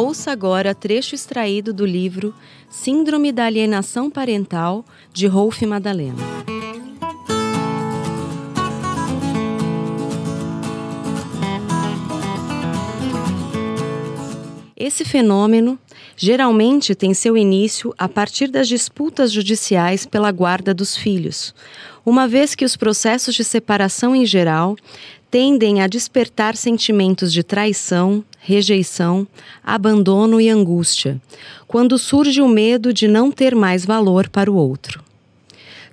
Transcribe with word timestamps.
Ouça 0.00 0.32
agora 0.32 0.74
trecho 0.74 1.14
extraído 1.14 1.74
do 1.74 1.84
livro 1.84 2.34
Síndrome 2.70 3.30
da 3.30 3.44
Alienação 3.44 4.10
Parental, 4.10 4.82
de 5.12 5.26
Rolf 5.26 5.60
Madalena. 5.60 6.16
Esse 14.74 15.04
fenômeno 15.04 15.78
geralmente 16.16 16.94
tem 16.94 17.12
seu 17.12 17.36
início 17.36 17.94
a 17.98 18.08
partir 18.08 18.48
das 18.48 18.68
disputas 18.68 19.30
judiciais 19.30 20.06
pela 20.06 20.32
guarda 20.32 20.72
dos 20.72 20.96
filhos, 20.96 21.54
uma 22.06 22.26
vez 22.26 22.54
que 22.54 22.64
os 22.64 22.74
processos 22.74 23.34
de 23.34 23.44
separação 23.44 24.16
em 24.16 24.24
geral 24.24 24.76
tendem 25.30 25.80
a 25.80 25.86
despertar 25.86 26.56
sentimentos 26.56 27.32
de 27.32 27.42
traição, 27.42 28.24
rejeição, 28.40 29.26
abandono 29.62 30.40
e 30.40 30.48
angústia, 30.48 31.20
quando 31.68 31.98
surge 31.98 32.42
o 32.42 32.48
medo 32.48 32.92
de 32.92 33.06
não 33.06 33.30
ter 33.30 33.54
mais 33.54 33.84
valor 33.84 34.28
para 34.28 34.50
o 34.50 34.56
outro. 34.56 35.02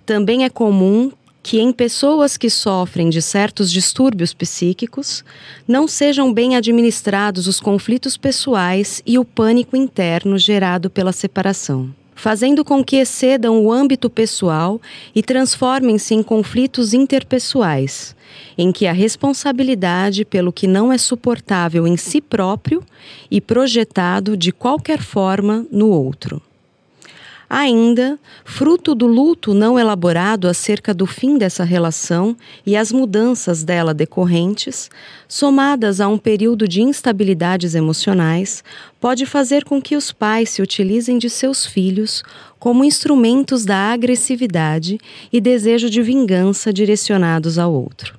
Também 0.05 0.43
é 0.43 0.49
comum 0.49 1.11
que 1.43 1.59
em 1.59 1.71
pessoas 1.71 2.35
que 2.35 2.49
sofrem 2.49 3.09
de 3.09 3.21
certos 3.21 3.71
distúrbios 3.71 4.33
psíquicos 4.33 5.23
não 5.67 5.87
sejam 5.87 6.33
bem 6.33 6.55
administrados 6.55 7.47
os 7.47 7.59
conflitos 7.59 8.17
pessoais 8.17 9.01
e 9.05 9.17
o 9.19 9.23
pânico 9.23 9.77
interno 9.77 10.37
gerado 10.37 10.89
pela 10.89 11.13
separação 11.13 11.93
fazendo 12.17 12.65
com 12.65 12.83
que 12.83 12.97
excedam 12.97 13.63
o 13.63 13.71
âmbito 13.71 14.09
pessoal 14.09 14.81
e 15.13 15.21
transformem-se 15.21 16.15
em 16.15 16.23
conflitos 16.23 16.91
interpessoais, 16.91 18.15
em 18.57 18.71
que 18.71 18.87
a 18.87 18.91
responsabilidade 18.91 20.25
pelo 20.25 20.51
que 20.51 20.65
não 20.65 20.91
é 20.91 20.97
suportável 20.97 21.87
em 21.87 21.95
si 21.95 22.19
próprio 22.19 22.83
e 23.29 23.39
projetado 23.39 24.35
de 24.35 24.51
qualquer 24.51 24.99
forma 24.99 25.65
no 25.71 25.89
outro. 25.89 26.41
Ainda, 27.49 28.19
fruto 28.43 28.93
do 28.93 29.07
luto 29.07 29.53
não 29.53 29.79
elaborado 29.79 30.49
acerca 30.49 30.93
do 30.93 31.05
fim 31.05 31.37
dessa 31.37 31.63
relação 31.63 32.35
e 32.65 32.75
as 32.75 32.91
mudanças 32.91 33.63
dela 33.63 33.93
decorrentes, 33.93 34.89
somadas 35.29 36.01
a 36.01 36.09
um 36.09 36.17
período 36.17 36.67
de 36.67 36.81
instabilidades 36.81 37.73
emocionais, 37.73 38.63
pode 38.99 39.25
fazer 39.25 39.63
com 39.63 39.81
que 39.81 39.95
os 39.95 40.11
pais 40.11 40.49
se 40.49 40.61
utilizem 40.61 41.17
de 41.17 41.29
seus 41.29 41.65
filhos 41.65 42.21
como 42.59 42.83
instrumentos 42.83 43.63
da 43.63 43.93
agressividade 43.93 44.97
e 45.31 45.39
desejo 45.39 45.89
de 45.89 46.01
vingança 46.01 46.73
direcionados 46.73 47.57
ao 47.57 47.73
outro 47.73 48.16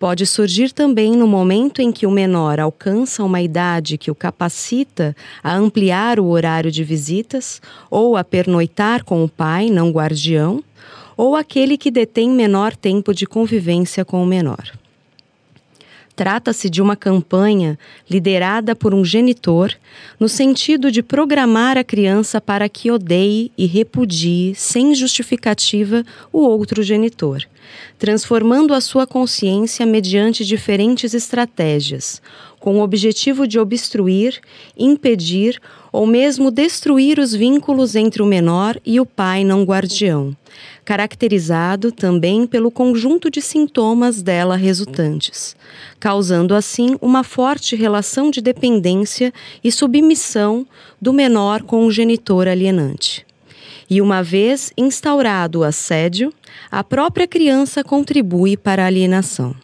pode 0.00 0.24
surgir 0.24 0.72
também 0.72 1.12
no 1.12 1.26
momento 1.26 1.82
em 1.82 1.92
que 1.92 2.06
o 2.06 2.10
menor 2.10 2.58
alcança 2.58 3.22
uma 3.22 3.42
idade 3.42 3.98
que 3.98 4.10
o 4.10 4.14
capacita 4.14 5.14
a 5.44 5.54
ampliar 5.54 6.18
o 6.18 6.28
horário 6.28 6.70
de 6.70 6.82
visitas 6.82 7.60
ou 7.90 8.16
a 8.16 8.24
pernoitar 8.24 9.04
com 9.04 9.22
o 9.22 9.28
pai, 9.28 9.68
não 9.68 9.90
guardião, 9.90 10.64
ou 11.18 11.36
aquele 11.36 11.76
que 11.76 11.90
detém 11.90 12.30
menor 12.30 12.74
tempo 12.74 13.12
de 13.12 13.26
convivência 13.26 14.02
com 14.02 14.22
o 14.22 14.26
menor. 14.26 14.72
Trata-se 16.14 16.68
de 16.68 16.82
uma 16.82 16.96
campanha 16.96 17.78
liderada 18.08 18.76
por 18.76 18.92
um 18.92 19.04
genitor, 19.04 19.72
no 20.18 20.28
sentido 20.28 20.90
de 20.90 21.02
programar 21.02 21.78
a 21.78 21.84
criança 21.84 22.40
para 22.40 22.68
que 22.68 22.90
odeie 22.90 23.50
e 23.56 23.66
repudie, 23.66 24.54
sem 24.54 24.94
justificativa, 24.94 26.04
o 26.32 26.40
outro 26.40 26.82
genitor, 26.82 27.42
transformando 27.98 28.74
a 28.74 28.80
sua 28.80 29.06
consciência 29.06 29.86
mediante 29.86 30.44
diferentes 30.44 31.14
estratégias, 31.14 32.20
com 32.60 32.78
o 32.78 32.82
objetivo 32.82 33.48
de 33.48 33.58
obstruir, 33.58 34.38
impedir 34.78 35.58
ou 35.90 36.06
mesmo 36.06 36.50
destruir 36.50 37.18
os 37.18 37.34
vínculos 37.34 37.96
entre 37.96 38.22
o 38.22 38.26
menor 38.26 38.78
e 38.84 39.00
o 39.00 39.06
pai 39.06 39.42
não 39.42 39.64
guardião, 39.64 40.36
caracterizado 40.84 41.90
também 41.90 42.46
pelo 42.46 42.70
conjunto 42.70 43.30
de 43.30 43.40
sintomas 43.40 44.22
dela 44.22 44.56
resultantes, 44.56 45.56
causando 45.98 46.54
assim 46.54 46.96
uma 47.00 47.24
forte 47.24 47.74
relação 47.74 48.30
de 48.30 48.42
dependência 48.42 49.32
e 49.64 49.72
submissão 49.72 50.66
do 51.00 51.12
menor 51.12 51.62
com 51.62 51.86
o 51.86 51.90
genitor 51.90 52.46
alienante. 52.46 53.26
E 53.88 54.00
uma 54.00 54.22
vez 54.22 54.72
instaurado 54.76 55.60
o 55.60 55.64
assédio, 55.64 56.32
a 56.70 56.84
própria 56.84 57.26
criança 57.26 57.82
contribui 57.82 58.56
para 58.56 58.84
a 58.84 58.86
alienação. 58.86 59.56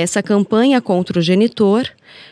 Essa 0.00 0.22
campanha 0.22 0.80
contra 0.80 1.18
o 1.18 1.20
genitor, 1.20 1.84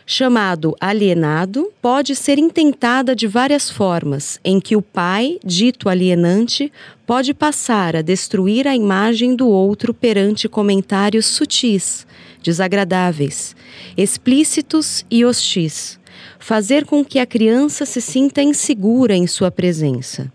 chamado 0.05 0.73
alienado, 0.79 1.69
pode 1.81 2.15
ser 2.15 2.39
intentada 2.39 3.13
de 3.13 3.27
várias 3.27 3.69
formas, 3.69 4.39
em 4.41 4.57
que 4.57 4.73
o 4.73 4.81
pai, 4.81 5.37
dito 5.43 5.89
alienante, 5.89 6.71
pode 7.05 7.33
passar 7.33 7.93
a 7.93 8.01
destruir 8.01 8.69
a 8.69 8.73
imagem 8.73 9.35
do 9.35 9.49
outro 9.49 9.93
perante 9.93 10.47
comentários 10.47 11.25
sutis, 11.25 12.07
desagradáveis, 12.41 13.53
explícitos 13.97 15.05
e 15.11 15.25
hostis, 15.25 15.99
fazer 16.39 16.85
com 16.85 17.03
que 17.03 17.19
a 17.19 17.25
criança 17.25 17.85
se 17.85 17.99
sinta 17.99 18.41
insegura 18.41 19.13
em 19.13 19.27
sua 19.27 19.51
presença. 19.51 20.31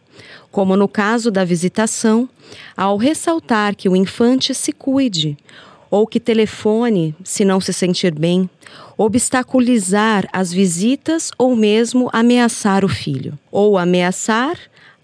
Como 0.50 0.76
no 0.76 0.86
caso 0.86 1.30
da 1.30 1.46
visitação, 1.46 2.28
ao 2.76 2.98
ressaltar 2.98 3.74
que 3.74 3.88
o 3.88 3.96
infante 3.96 4.54
se 4.54 4.70
cuide, 4.70 5.38
ou 5.92 6.06
que 6.06 6.18
telefone 6.18 7.14
se 7.22 7.44
não 7.44 7.60
se 7.60 7.70
sentir 7.70 8.14
bem, 8.14 8.48
obstaculizar 8.96 10.26
as 10.32 10.50
visitas 10.50 11.30
ou 11.36 11.54
mesmo 11.54 12.08
ameaçar 12.14 12.82
o 12.82 12.88
filho, 12.88 13.38
ou 13.50 13.76
ameaçar, 13.76 14.56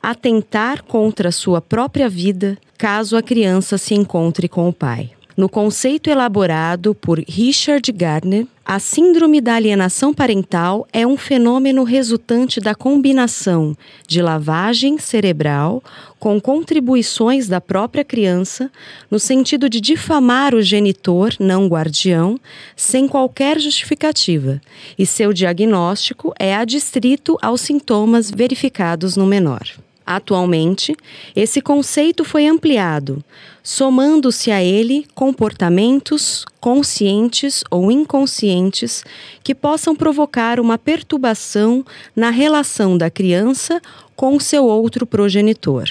atentar 0.03 0.83
contra 0.83 1.31
sua 1.31 1.61
própria 1.61 2.09
vida, 2.09 2.57
caso 2.79 3.19
a 3.19 3.23
criança 3.23 3.77
se 3.77 3.95
encontre 3.95 4.49
com 4.49 4.67
o 4.67 4.73
pai. 4.73 5.11
No 5.39 5.49
conceito 5.49 6.11
elaborado 6.11 6.97
por 6.97 7.21
Richard 7.21 7.93
Gardner, 7.93 8.45
a 8.67 8.81
síndrome 8.81 9.41
da 9.41 9.55
alienação 9.55 10.13
parental 10.13 10.85
é 10.93 11.07
um 11.07 11.17
fenômeno 11.17 11.85
resultante 11.85 12.59
da 12.59 12.75
combinação 12.75 13.77
de 14.05 14.21
lavagem 14.21 14.99
cerebral 14.99 15.81
com 16.19 16.41
contribuições 16.41 17.47
da 17.47 17.61
própria 17.61 18.05
criança, 18.05 18.69
no 19.09 19.21
sentido 19.21 19.69
de 19.69 19.81
difamar 19.81 20.57
o 20.57 20.61
genitor, 20.61 21.33
não 21.39 21.69
guardião, 21.69 22.37
sem 22.75 23.07
qualquer 23.07 23.61
justificativa, 23.61 24.61
e 24.99 25.07
seu 25.07 25.33
diagnóstico 25.33 26.35
é 26.37 26.53
adstrito 26.53 27.39
aos 27.41 27.61
sintomas 27.61 28.29
verificados 28.29 29.17
no 29.17 29.25
menor. 29.25 29.63
Atualmente, 30.11 30.97
esse 31.37 31.61
conceito 31.61 32.25
foi 32.25 32.47
ampliado, 32.47 33.23
somando-se 33.63 34.51
a 34.51 34.65
ele 34.65 35.05
comportamentos 35.15 36.47
conscientes 36.59 37.63
ou 37.71 37.93
inconscientes 37.93 39.05
que 39.45 39.55
possam 39.55 39.95
provocar 39.95 40.61
uma 40.61 40.79
perturbação 40.79 41.85
na 42.17 42.31
relação 42.31 42.97
da 42.97 43.11
criança 43.11 43.83
com 44.17 44.41
seu 44.41 44.65
outro 44.65 45.05
progenitor. 45.05 45.91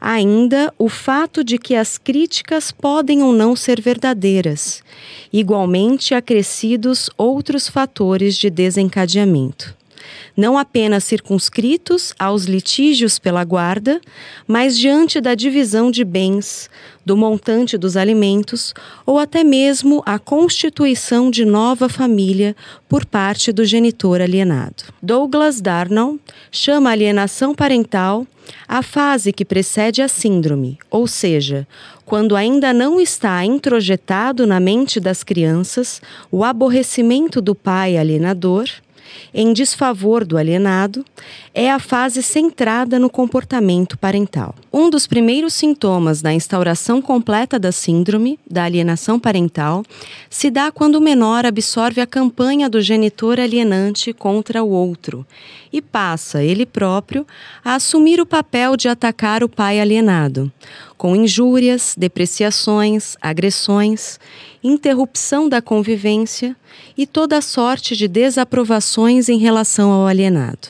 Ainda 0.00 0.74
o 0.76 0.88
fato 0.88 1.44
de 1.44 1.56
que 1.56 1.76
as 1.76 1.96
críticas 1.96 2.72
podem 2.72 3.22
ou 3.22 3.32
não 3.32 3.54
ser 3.54 3.80
verdadeiras, 3.80 4.82
igualmente 5.32 6.12
acrescidos 6.12 7.08
outros 7.16 7.68
fatores 7.68 8.36
de 8.36 8.50
desencadeamento 8.50 9.76
não 10.36 10.58
apenas 10.58 11.04
circunscritos 11.04 12.14
aos 12.18 12.44
litígios 12.44 13.18
pela 13.18 13.44
guarda, 13.44 14.00
mas 14.46 14.78
diante 14.78 15.20
da 15.20 15.34
divisão 15.34 15.90
de 15.90 16.04
bens, 16.04 16.68
do 17.04 17.16
montante 17.16 17.76
dos 17.76 17.96
alimentos 17.96 18.72
ou 19.04 19.18
até 19.18 19.44
mesmo 19.44 20.02
a 20.06 20.18
constituição 20.18 21.30
de 21.30 21.44
nova 21.44 21.88
família 21.88 22.56
por 22.88 23.04
parte 23.04 23.52
do 23.52 23.64
genitor 23.64 24.20
alienado. 24.20 24.84
Douglas 25.02 25.60
Darnall 25.60 26.18
chama 26.50 26.90
a 26.90 26.92
alienação 26.92 27.54
parental 27.54 28.26
a 28.68 28.82
fase 28.82 29.32
que 29.32 29.44
precede 29.44 30.02
a 30.02 30.08
síndrome, 30.08 30.78
ou 30.90 31.06
seja, 31.06 31.66
quando 32.04 32.36
ainda 32.36 32.72
não 32.72 33.00
está 33.00 33.44
introjetado 33.44 34.46
na 34.46 34.60
mente 34.60 35.00
das 35.00 35.22
crianças 35.22 36.00
o 36.30 36.44
aborrecimento 36.44 37.40
do 37.40 37.54
pai 37.54 37.96
alienador 37.96 38.68
em 39.32 39.52
desfavor 39.52 40.24
do 40.24 40.36
alienado 40.36 41.04
é 41.52 41.70
a 41.70 41.78
fase 41.78 42.22
centrada 42.22 42.98
no 42.98 43.08
comportamento 43.08 43.96
parental. 43.98 44.54
Um 44.72 44.90
dos 44.90 45.06
primeiros 45.06 45.54
sintomas 45.54 46.20
da 46.20 46.32
instauração 46.32 47.00
completa 47.00 47.58
da 47.58 47.72
síndrome 47.72 48.38
da 48.48 48.64
alienação 48.64 49.18
parental 49.18 49.84
se 50.28 50.50
dá 50.50 50.70
quando 50.72 50.96
o 50.96 51.00
menor 51.00 51.46
absorve 51.46 52.00
a 52.00 52.06
campanha 52.06 52.68
do 52.68 52.80
genitor 52.80 53.38
alienante 53.38 54.12
contra 54.12 54.62
o 54.62 54.70
outro 54.70 55.26
e 55.74 55.82
passa, 55.82 56.40
ele 56.40 56.64
próprio, 56.64 57.26
a 57.64 57.74
assumir 57.74 58.20
o 58.20 58.26
papel 58.26 58.76
de 58.76 58.88
atacar 58.88 59.42
o 59.42 59.48
pai 59.48 59.80
alienado, 59.80 60.50
com 60.96 61.14
injúrias, 61.16 61.94
depreciações, 61.98 63.16
agressões, 63.20 64.18
interrupção 64.62 65.48
da 65.48 65.60
convivência 65.60 66.56
e 66.96 67.06
toda 67.06 67.40
sorte 67.40 67.96
de 67.96 68.08
desaprovações 68.08 69.28
em 69.28 69.38
relação 69.38 69.90
ao 69.90 70.06
alienado. 70.06 70.68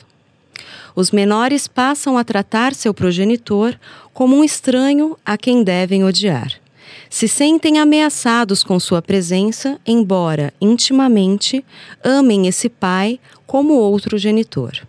Os 0.95 1.11
menores 1.11 1.67
passam 1.67 2.17
a 2.17 2.23
tratar 2.23 2.73
seu 2.73 2.93
progenitor 2.93 3.77
como 4.13 4.35
um 4.35 4.43
estranho 4.43 5.17
a 5.25 5.37
quem 5.37 5.63
devem 5.63 6.03
odiar. 6.03 6.53
Se 7.09 7.27
sentem 7.27 7.79
ameaçados 7.79 8.63
com 8.63 8.79
sua 8.79 9.01
presença, 9.01 9.79
embora 9.85 10.53
intimamente 10.59 11.63
amem 12.03 12.47
esse 12.47 12.69
pai 12.69 13.19
como 13.45 13.73
outro 13.73 14.17
genitor. 14.17 14.85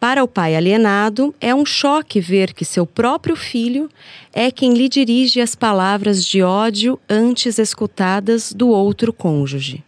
Para 0.00 0.24
o 0.24 0.28
pai 0.28 0.56
alienado, 0.56 1.34
é 1.38 1.54
um 1.54 1.66
choque 1.66 2.22
ver 2.22 2.54
que 2.54 2.64
seu 2.64 2.86
próprio 2.86 3.36
filho 3.36 3.86
é 4.32 4.50
quem 4.50 4.72
lhe 4.72 4.88
dirige 4.88 5.42
as 5.42 5.54
palavras 5.54 6.24
de 6.24 6.42
ódio 6.42 6.98
antes 7.06 7.58
escutadas 7.58 8.50
do 8.50 8.70
outro 8.70 9.12
cônjuge. 9.12 9.84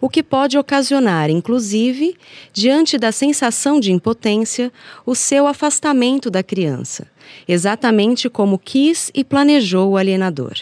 O 0.00 0.08
que 0.08 0.22
pode 0.22 0.56
ocasionar, 0.56 1.28
inclusive, 1.28 2.16
diante 2.52 2.96
da 2.96 3.10
sensação 3.10 3.80
de 3.80 3.90
impotência, 3.90 4.72
o 5.04 5.16
seu 5.16 5.44
afastamento 5.48 6.30
da 6.30 6.44
criança, 6.44 7.08
exatamente 7.48 8.30
como 8.30 8.60
quis 8.60 9.10
e 9.12 9.24
planejou 9.24 9.90
o 9.90 9.96
alienador. 9.96 10.54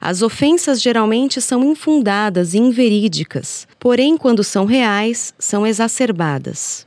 As 0.00 0.22
ofensas 0.22 0.80
geralmente 0.80 1.40
são 1.40 1.64
infundadas 1.64 2.54
e 2.54 2.58
inverídicas, 2.58 3.66
porém, 3.76 4.16
quando 4.16 4.44
são 4.44 4.64
reais, 4.64 5.34
são 5.36 5.66
exacerbadas 5.66 6.86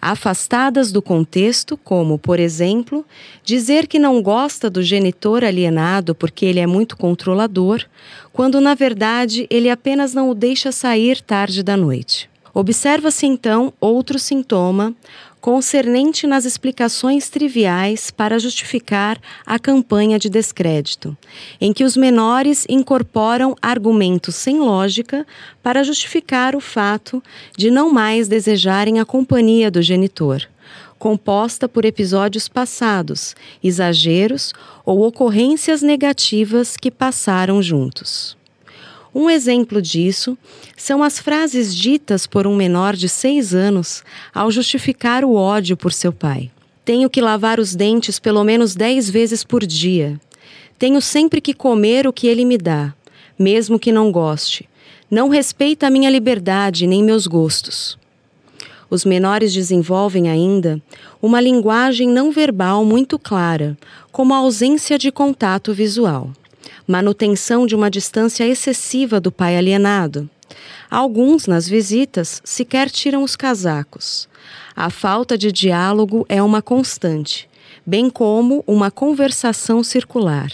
afastadas 0.00 0.90
do 0.90 1.02
contexto, 1.02 1.76
como, 1.76 2.18
por 2.18 2.40
exemplo, 2.40 3.04
dizer 3.44 3.86
que 3.86 3.98
não 3.98 4.22
gosta 4.22 4.70
do 4.70 4.82
genitor 4.82 5.44
alienado 5.44 6.14
porque 6.14 6.46
ele 6.46 6.60
é 6.60 6.66
muito 6.66 6.96
controlador, 6.96 7.84
quando 8.32 8.60
na 8.60 8.74
verdade 8.74 9.46
ele 9.50 9.68
apenas 9.68 10.14
não 10.14 10.30
o 10.30 10.34
deixa 10.34 10.72
sair 10.72 11.20
tarde 11.20 11.62
da 11.62 11.76
noite. 11.76 12.30
Observa-se 12.52 13.26
então 13.26 13.72
outro 13.80 14.18
sintoma 14.18 14.94
concernente 15.40 16.26
nas 16.26 16.44
explicações 16.44 17.30
triviais 17.30 18.10
para 18.10 18.38
justificar 18.38 19.18
a 19.46 19.58
campanha 19.58 20.18
de 20.18 20.28
descrédito, 20.28 21.16
em 21.60 21.72
que 21.72 21.84
os 21.84 21.96
menores 21.96 22.66
incorporam 22.68 23.56
argumentos 23.62 24.34
sem 24.34 24.58
lógica 24.58 25.26
para 25.62 25.82
justificar 25.82 26.54
o 26.54 26.60
fato 26.60 27.22
de 27.56 27.70
não 27.70 27.90
mais 27.90 28.28
desejarem 28.28 29.00
a 29.00 29.04
companhia 29.04 29.70
do 29.70 29.80
genitor, 29.80 30.46
composta 30.98 31.68
por 31.68 31.84
episódios 31.84 32.46
passados, 32.46 33.34
exageros 33.64 34.52
ou 34.84 35.06
ocorrências 35.06 35.80
negativas 35.80 36.76
que 36.76 36.90
passaram 36.90 37.62
juntos. 37.62 38.39
Um 39.14 39.28
exemplo 39.28 39.82
disso 39.82 40.38
são 40.76 41.02
as 41.02 41.18
frases 41.18 41.74
ditas 41.74 42.26
por 42.28 42.46
um 42.46 42.54
menor 42.54 42.94
de 42.94 43.08
seis 43.08 43.52
anos 43.52 44.04
ao 44.32 44.50
justificar 44.50 45.24
o 45.24 45.34
ódio 45.34 45.76
por 45.76 45.92
seu 45.92 46.12
pai. 46.12 46.50
Tenho 46.84 47.10
que 47.10 47.20
lavar 47.20 47.58
os 47.58 47.74
dentes 47.74 48.20
pelo 48.20 48.44
menos 48.44 48.74
dez 48.74 49.10
vezes 49.10 49.42
por 49.42 49.66
dia. 49.66 50.20
Tenho 50.78 51.00
sempre 51.00 51.40
que 51.40 51.52
comer 51.52 52.06
o 52.06 52.12
que 52.12 52.28
ele 52.28 52.44
me 52.44 52.56
dá, 52.56 52.94
mesmo 53.36 53.80
que 53.80 53.90
não 53.90 54.12
goste. 54.12 54.68
Não 55.10 55.28
respeita 55.28 55.88
a 55.88 55.90
minha 55.90 56.08
liberdade 56.08 56.86
nem 56.86 57.02
meus 57.02 57.26
gostos. 57.26 57.98
Os 58.88 59.04
menores 59.04 59.52
desenvolvem 59.52 60.28
ainda 60.28 60.80
uma 61.20 61.40
linguagem 61.40 62.08
não 62.08 62.30
verbal 62.30 62.84
muito 62.84 63.18
clara, 63.18 63.76
como 64.12 64.34
a 64.34 64.38
ausência 64.38 64.96
de 64.96 65.10
contato 65.10 65.74
visual 65.74 66.32
manutenção 66.86 67.66
de 67.66 67.74
uma 67.74 67.90
distância 67.90 68.44
excessiva 68.44 69.20
do 69.20 69.30
pai 69.30 69.56
alienado. 69.56 70.28
Alguns, 70.90 71.46
nas 71.46 71.68
visitas, 71.68 72.42
sequer 72.44 72.90
tiram 72.90 73.22
os 73.22 73.36
casacos. 73.36 74.28
A 74.74 74.90
falta 74.90 75.38
de 75.38 75.52
diálogo 75.52 76.26
é 76.28 76.42
uma 76.42 76.60
constante, 76.60 77.48
bem 77.86 78.10
como 78.10 78.64
uma 78.66 78.90
conversação 78.90 79.84
circular, 79.84 80.50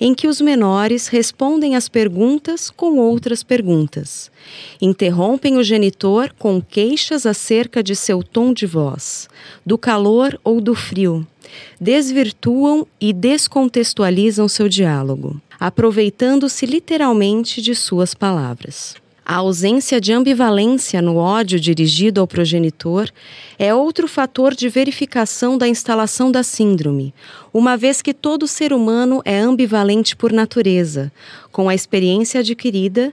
em 0.00 0.14
que 0.14 0.28
os 0.28 0.40
menores 0.40 1.08
respondem 1.08 1.74
às 1.76 1.88
perguntas 1.88 2.70
com 2.70 2.98
outras 2.98 3.42
perguntas. 3.42 4.30
Interrompem 4.80 5.58
o 5.58 5.62
genitor 5.62 6.32
com 6.38 6.60
queixas 6.60 7.26
acerca 7.26 7.82
de 7.82 7.94
seu 7.94 8.22
tom 8.22 8.52
de 8.52 8.66
voz, 8.66 9.28
do 9.64 9.76
calor 9.76 10.38
ou 10.42 10.60
do 10.60 10.74
frio. 10.74 11.26
Desvirtuam 11.80 12.86
e 13.00 13.12
descontextualizam 13.12 14.48
seu 14.48 14.68
diálogo 14.68 15.40
aproveitando-se 15.58 16.66
literalmente 16.66 17.60
de 17.60 17.74
suas 17.74 18.14
palavras. 18.14 18.94
A 19.24 19.36
ausência 19.36 20.00
de 20.00 20.12
ambivalência 20.12 21.02
no 21.02 21.16
ódio 21.16 21.58
dirigido 21.58 22.20
ao 22.20 22.28
progenitor 22.28 23.10
é 23.58 23.74
outro 23.74 24.06
fator 24.06 24.54
de 24.54 24.68
verificação 24.68 25.58
da 25.58 25.66
instalação 25.66 26.30
da 26.30 26.44
síndrome, 26.44 27.12
uma 27.52 27.76
vez 27.76 28.00
que 28.00 28.14
todo 28.14 28.46
ser 28.46 28.72
humano 28.72 29.20
é 29.24 29.36
ambivalente 29.40 30.14
por 30.14 30.32
natureza. 30.32 31.10
Com 31.50 31.68
a 31.68 31.74
experiência 31.74 32.38
adquirida, 32.38 33.12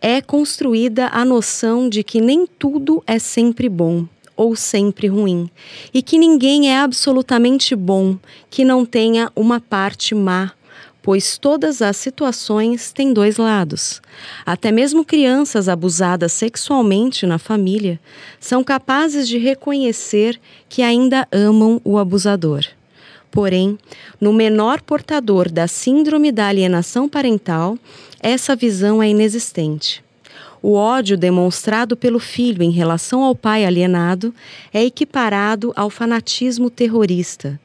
é 0.00 0.22
construída 0.22 1.08
a 1.08 1.26
noção 1.26 1.90
de 1.90 2.02
que 2.02 2.22
nem 2.22 2.46
tudo 2.46 3.02
é 3.06 3.18
sempre 3.18 3.68
bom 3.68 4.06
ou 4.36 4.56
sempre 4.56 5.06
ruim, 5.06 5.50
e 5.92 6.02
que 6.02 6.18
ninguém 6.18 6.70
é 6.70 6.78
absolutamente 6.78 7.74
bom, 7.74 8.16
que 8.50 8.64
não 8.64 8.84
tenha 8.84 9.30
uma 9.34 9.60
parte 9.60 10.14
má 10.14 10.52
pois 11.04 11.36
todas 11.36 11.82
as 11.82 11.98
situações 11.98 12.90
têm 12.90 13.12
dois 13.12 13.36
lados. 13.36 14.00
Até 14.44 14.72
mesmo 14.72 15.04
crianças 15.04 15.68
abusadas 15.68 16.32
sexualmente 16.32 17.26
na 17.26 17.38
família 17.38 18.00
são 18.40 18.64
capazes 18.64 19.28
de 19.28 19.36
reconhecer 19.36 20.40
que 20.66 20.80
ainda 20.80 21.28
amam 21.30 21.78
o 21.84 21.98
abusador. 21.98 22.64
Porém, 23.30 23.78
no 24.18 24.32
menor 24.32 24.80
portador 24.80 25.50
da 25.50 25.68
síndrome 25.68 26.32
da 26.32 26.46
alienação 26.46 27.06
parental, 27.06 27.76
essa 28.18 28.56
visão 28.56 29.02
é 29.02 29.08
inexistente. 29.10 30.02
O 30.66 30.76
ódio 30.76 31.18
demonstrado 31.18 31.94
pelo 31.94 32.18
filho 32.18 32.62
em 32.62 32.70
relação 32.70 33.22
ao 33.22 33.36
pai 33.36 33.66
alienado 33.66 34.34
é 34.72 34.82
equiparado 34.82 35.74
ao 35.76 35.90
fanatismo 35.90 36.70
terrorista. 36.70 37.60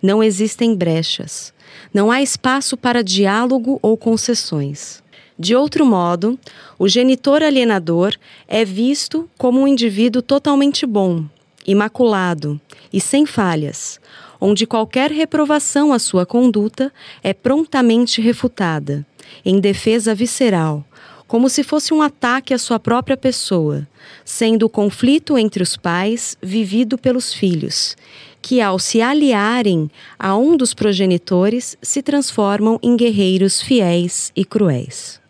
Não 0.00 0.22
existem 0.22 0.72
brechas. 0.72 1.52
Não 1.92 2.12
há 2.12 2.22
espaço 2.22 2.76
para 2.76 3.02
diálogo 3.02 3.80
ou 3.82 3.96
concessões. 3.96 5.02
De 5.36 5.56
outro 5.56 5.84
modo, 5.84 6.38
o 6.78 6.86
genitor 6.86 7.42
alienador 7.42 8.14
é 8.46 8.64
visto 8.64 9.28
como 9.36 9.60
um 9.60 9.66
indivíduo 9.66 10.22
totalmente 10.22 10.86
bom, 10.86 11.24
imaculado 11.66 12.60
e 12.92 13.00
sem 13.00 13.26
falhas, 13.26 13.98
onde 14.40 14.64
qualquer 14.64 15.10
reprovação 15.10 15.92
à 15.92 15.98
sua 15.98 16.24
conduta 16.24 16.92
é 17.20 17.34
prontamente 17.34 18.20
refutada, 18.20 19.04
em 19.44 19.58
defesa 19.58 20.14
visceral, 20.14 20.84
como 21.26 21.48
se 21.48 21.62
fosse 21.62 21.92
um 21.92 22.02
ataque 22.02 22.52
à 22.52 22.58
sua 22.58 22.78
própria 22.78 23.16
pessoa, 23.16 23.86
sendo 24.24 24.64
o 24.66 24.68
conflito 24.68 25.38
entre 25.38 25.62
os 25.62 25.76
pais 25.76 26.36
vivido 26.42 26.98
pelos 26.98 27.32
filhos, 27.32 27.96
que, 28.42 28.60
ao 28.60 28.78
se 28.78 29.00
aliarem 29.00 29.90
a 30.18 30.36
um 30.36 30.56
dos 30.56 30.74
progenitores, 30.74 31.76
se 31.80 32.02
transformam 32.02 32.78
em 32.82 32.96
guerreiros 32.96 33.62
fiéis 33.62 34.30
e 34.36 34.44
cruéis. 34.44 35.22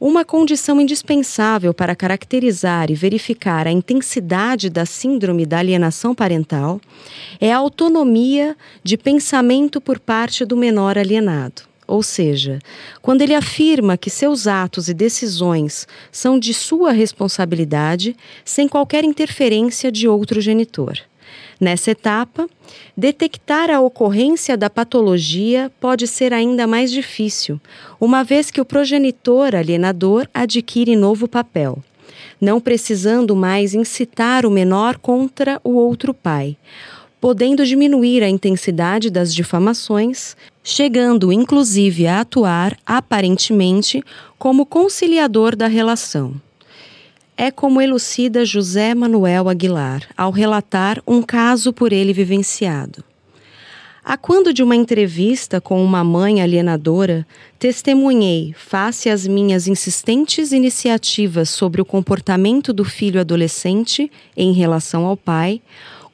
Uma 0.00 0.24
condição 0.24 0.80
indispensável 0.80 1.74
para 1.74 1.94
caracterizar 1.94 2.90
e 2.90 2.94
verificar 2.94 3.66
a 3.66 3.70
intensidade 3.70 4.70
da 4.70 4.86
síndrome 4.86 5.44
da 5.44 5.58
alienação 5.58 6.14
parental 6.14 6.80
é 7.38 7.52
a 7.52 7.58
autonomia 7.58 8.56
de 8.82 8.96
pensamento 8.96 9.78
por 9.78 10.00
parte 10.00 10.42
do 10.46 10.56
menor 10.56 10.96
alienado. 10.96 11.69
Ou 11.90 12.04
seja, 12.04 12.60
quando 13.02 13.22
ele 13.22 13.34
afirma 13.34 13.96
que 13.96 14.08
seus 14.08 14.46
atos 14.46 14.88
e 14.88 14.94
decisões 14.94 15.88
são 16.12 16.38
de 16.38 16.54
sua 16.54 16.92
responsabilidade, 16.92 18.16
sem 18.44 18.68
qualquer 18.68 19.02
interferência 19.02 19.90
de 19.90 20.06
outro 20.06 20.40
genitor. 20.40 21.00
Nessa 21.60 21.90
etapa, 21.90 22.48
detectar 22.96 23.70
a 23.70 23.80
ocorrência 23.80 24.56
da 24.56 24.70
patologia 24.70 25.68
pode 25.80 26.06
ser 26.06 26.32
ainda 26.32 26.64
mais 26.64 26.92
difícil, 26.92 27.60
uma 28.00 28.22
vez 28.22 28.52
que 28.52 28.60
o 28.60 28.64
progenitor 28.64 29.56
alienador 29.56 30.28
adquire 30.32 30.94
novo 30.94 31.26
papel, 31.26 31.82
não 32.40 32.60
precisando 32.60 33.34
mais 33.34 33.74
incitar 33.74 34.46
o 34.46 34.50
menor 34.50 34.96
contra 34.96 35.60
o 35.64 35.70
outro 35.70 36.14
pai, 36.14 36.56
podendo 37.20 37.66
diminuir 37.66 38.22
a 38.22 38.28
intensidade 38.28 39.10
das 39.10 39.34
difamações, 39.34 40.36
chegando 40.62 41.32
inclusive 41.32 42.06
a 42.06 42.20
atuar 42.20 42.76
aparentemente 42.84 44.02
como 44.38 44.66
conciliador 44.66 45.56
da 45.56 45.66
relação 45.66 46.40
é 47.40 47.50
como 47.50 47.80
elucida 47.80 48.44
José 48.44 48.94
Manuel 48.94 49.48
Aguilar 49.48 50.06
ao 50.14 50.30
relatar 50.30 51.02
um 51.06 51.22
caso 51.22 51.72
por 51.72 51.90
ele 51.90 52.12
vivenciado. 52.12 53.02
A 54.04 54.18
quando 54.18 54.52
de 54.52 54.62
uma 54.62 54.76
entrevista 54.76 55.58
com 55.58 55.82
uma 55.82 56.04
mãe 56.04 56.42
alienadora, 56.42 57.26
testemunhei, 57.58 58.54
face 58.54 59.08
às 59.08 59.26
minhas 59.26 59.66
insistentes 59.66 60.52
iniciativas 60.52 61.48
sobre 61.48 61.80
o 61.80 61.84
comportamento 61.84 62.74
do 62.74 62.84
filho 62.84 63.18
adolescente 63.18 64.12
em 64.36 64.52
relação 64.52 65.06
ao 65.06 65.16
pai, 65.16 65.62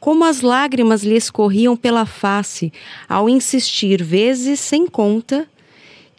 como 0.00 0.25
as 0.25 0.41
lágrimas 0.41 1.03
lhe 1.03 1.17
escorriam 1.17 1.76
pela 1.76 2.07
face 2.07 2.73
ao 3.09 3.29
insistir 3.29 4.03
vezes 4.03 4.61
sem 4.61 4.87
conta 4.87 5.47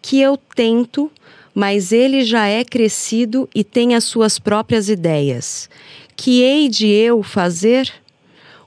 que 0.00 0.20
eu 0.20 0.36
tento, 0.36 1.10
mas 1.54 1.92
ele 1.92 2.24
já 2.24 2.46
é 2.46 2.64
crescido 2.64 3.48
e 3.54 3.64
tem 3.64 3.94
as 3.94 4.04
suas 4.04 4.38
próprias 4.38 4.88
ideias. 4.88 5.68
Que 6.16 6.42
hei 6.42 6.68
de 6.68 6.86
eu 6.88 7.22
fazer? 7.22 7.92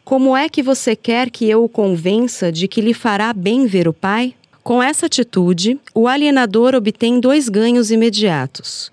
Como 0.03 0.35
é 0.35 0.49
que 0.49 0.61
você 0.61 0.95
quer 0.95 1.29
que 1.29 1.49
eu 1.49 1.63
o 1.63 1.69
convença 1.69 2.51
de 2.51 2.67
que 2.67 2.81
lhe 2.81 2.93
fará 2.93 3.33
bem 3.33 3.65
ver 3.65 3.87
o 3.87 3.93
pai? 3.93 4.35
Com 4.63 4.81
essa 4.81 5.07
atitude, 5.07 5.79
o 5.95 6.07
alienador 6.07 6.75
obtém 6.75 7.19
dois 7.19 7.49
ganhos 7.49 7.91
imediatos. 7.91 8.91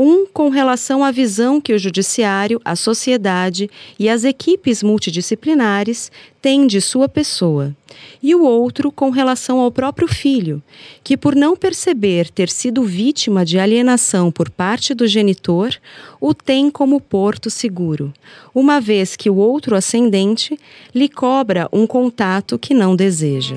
Um 0.00 0.26
com 0.26 0.48
relação 0.48 1.02
à 1.02 1.10
visão 1.10 1.60
que 1.60 1.72
o 1.72 1.78
judiciário, 1.78 2.60
a 2.64 2.76
sociedade 2.76 3.68
e 3.98 4.08
as 4.08 4.22
equipes 4.22 4.80
multidisciplinares 4.80 6.12
têm 6.40 6.68
de 6.68 6.80
sua 6.80 7.08
pessoa, 7.08 7.74
e 8.22 8.32
o 8.32 8.44
outro 8.44 8.92
com 8.92 9.10
relação 9.10 9.58
ao 9.58 9.72
próprio 9.72 10.06
filho, 10.06 10.62
que, 11.02 11.16
por 11.16 11.34
não 11.34 11.56
perceber 11.56 12.30
ter 12.30 12.48
sido 12.48 12.84
vítima 12.84 13.44
de 13.44 13.58
alienação 13.58 14.30
por 14.30 14.48
parte 14.48 14.94
do 14.94 15.04
genitor, 15.04 15.74
o 16.20 16.32
tem 16.32 16.70
como 16.70 17.00
porto 17.00 17.50
seguro, 17.50 18.14
uma 18.54 18.80
vez 18.80 19.16
que 19.16 19.28
o 19.28 19.34
outro 19.34 19.74
ascendente 19.74 20.56
lhe 20.94 21.08
cobra 21.08 21.68
um 21.72 21.88
contato 21.88 22.56
que 22.56 22.72
não 22.72 22.94
deseja. 22.94 23.56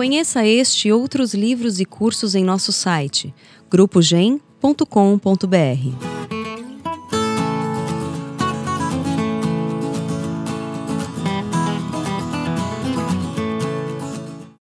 Conheça 0.00 0.46
este 0.46 0.88
e 0.88 0.92
outros 0.94 1.34
livros 1.34 1.78
e 1.78 1.84
cursos 1.84 2.34
em 2.34 2.42
nosso 2.42 2.72
site 2.72 3.34
grupogen.com.br. 3.70 6.09